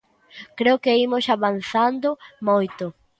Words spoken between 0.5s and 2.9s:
Creo que imos avanzando moito.